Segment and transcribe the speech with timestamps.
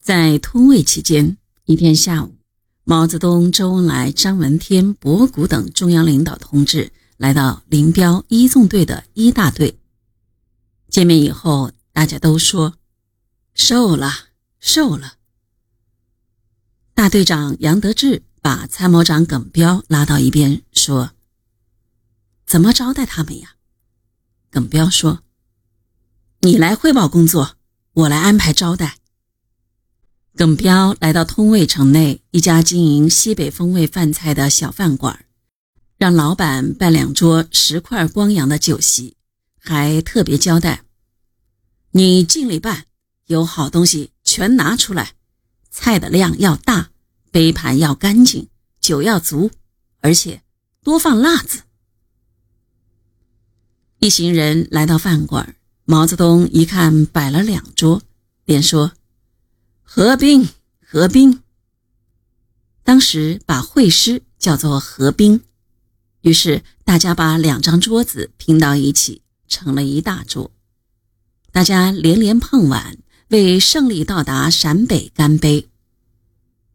[0.00, 2.34] 在通渭期间，一天下午，
[2.84, 9.78] 毛泽东、周恩来、张闻天、博古等中央领导同志来到林彪一纵队的一大队。
[10.88, 12.78] 见面以后，大家都说
[13.52, 14.10] ：“瘦了，
[14.58, 15.16] 瘦了。”
[16.94, 21.10] 大队长杨得志把参谋长耿彪拉到一边说
[22.46, 23.56] ：“怎么招待他们呀？”
[24.50, 25.22] 耿彪说
[26.40, 27.56] ：“你来汇报工作，
[27.92, 28.96] 我来安排招待。”
[30.36, 35.24] 耿彪来到通渭城内一家经营西北风味饭菜的小饭馆，
[35.98, 39.16] 让老板办两桌十块光洋的酒席，
[39.58, 40.84] 还特别交代
[41.92, 42.86] ：“你尽力办，
[43.26, 45.14] 有好东西全拿出来。”
[45.70, 46.90] 菜的量要大，
[47.30, 48.48] 杯盘要干净，
[48.80, 49.50] 酒要足，
[50.00, 50.42] 而且
[50.82, 51.62] 多放辣子。
[53.98, 58.02] 一行人来到饭馆，毛泽东一看摆了两桌，
[58.44, 58.92] 便说
[59.92, 60.48] ：“合兵，
[60.86, 61.42] 合兵。”
[62.84, 65.40] 当时把会师叫做合兵，
[66.20, 70.52] 于是大家把两张桌子拼到一起，成了一大桌，
[71.50, 72.98] 大家连连碰碗。
[73.30, 75.68] 为胜利到达陕北干杯！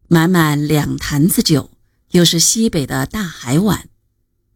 [0.09, 1.71] 满满两坛子酒，
[2.11, 3.87] 又是西北的大海碗。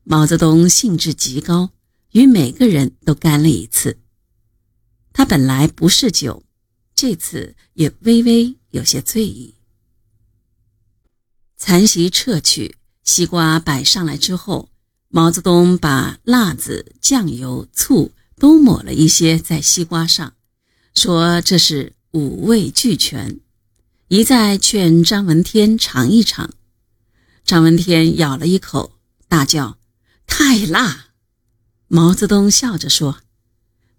[0.03, 1.72] 毛泽东兴致极高，
[2.11, 4.00] 与每个人都干了一次。
[5.14, 6.44] 他本来不是酒，
[6.95, 9.56] 这次也微微有些醉意。
[11.58, 14.70] 残席撤去，西瓜摆上来之后，
[15.09, 20.34] 毛泽东把辣子、酱油、醋都抹了一些在西瓜上。
[20.95, 23.39] 说这是五味俱全，
[24.08, 26.50] 一再劝张闻天尝一尝。
[27.44, 28.94] 张闻天咬了一口，
[29.28, 29.78] 大叫
[30.28, 31.08] ：“太辣！”
[31.88, 33.22] 毛泽东笑着说：“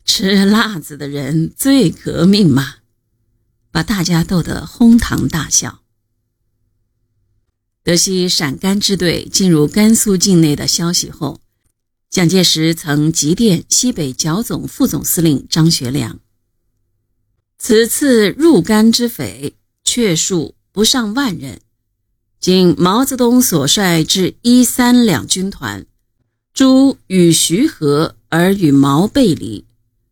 [0.05, 2.77] 吃辣子的人最革命嘛！”
[3.71, 5.81] 把大家逗得哄堂大笑。
[7.83, 11.41] 得悉陕甘支队进入甘肃境内的消息后，
[12.11, 16.19] 蒋介石曾急电西北剿总副总司令张学良。
[17.59, 21.61] 此次入甘之匪，确数不上万人。
[22.39, 25.85] 仅毛泽东所率至一三两军团，
[26.55, 29.67] 诸与徐和而与毛背离，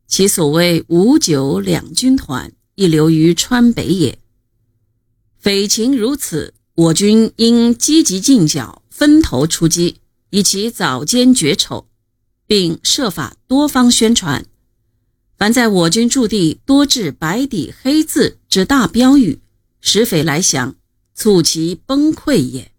[0.07, 4.21] 其所谓五九两军团亦流于川北也。
[5.37, 9.97] 匪情如此，我军应积极进剿，分头出击，
[10.31, 11.89] 以其早歼绝丑，
[12.47, 14.47] 并设法多方宣传。
[15.37, 19.41] 凡在我军驻地多置白底黑字之大标语，
[19.81, 20.77] 使匪来降，
[21.17, 22.71] 促其崩溃也。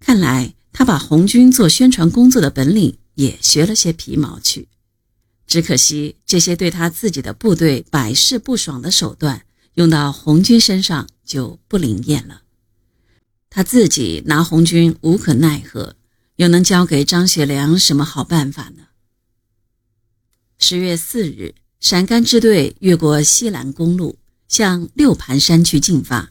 [0.00, 4.66] 看来他把红军做宣传工作的本领也学了些皮毛去，
[5.50, 9.44] 只可惜这些对他自己的部队百试不爽的手段，
[9.74, 12.42] 用到红军身上就不灵验了。
[13.50, 15.96] 他自己拿红军无可奈何，
[16.36, 18.84] 又能交给张学良什么好办法呢？
[20.56, 26.30] 十月四日，陕甘支队越过西兰公路，向六盘山区进发。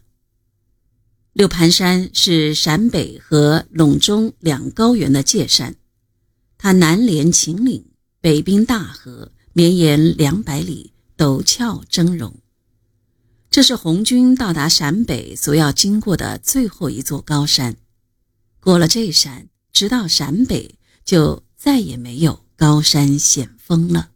[1.33, 5.75] 六盘山是陕北和陇中两高原的界山，
[6.57, 7.83] 它南连秦岭，
[8.21, 12.33] 北滨大河，绵延两百里，陡峭峥嵘。
[13.49, 17.77] 这是红军到达陕北所要经过的最后一座高山。
[18.59, 24.11] 过了这山，直到陕北，就再也没有高山险峰了。